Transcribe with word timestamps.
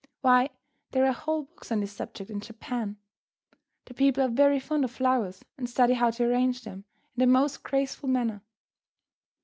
Why, 0.21 0.49
there 0.93 1.05
are 1.05 1.11
whole 1.13 1.43
books 1.43 1.71
on 1.71 1.79
this 1.79 1.93
subject 1.93 2.31
in 2.31 2.39
Japan. 2.39 2.97
The 3.85 3.93
people 3.93 4.23
are 4.23 4.29
very 4.29 4.59
fond 4.59 4.83
of 4.83 4.89
flowers, 4.89 5.45
and 5.59 5.69
study 5.69 5.93
how 5.93 6.09
to 6.09 6.23
arrange 6.23 6.63
them 6.63 6.85
in 7.15 7.19
the 7.19 7.27
most 7.27 7.61
graceful 7.61 8.09
manner. 8.09 8.41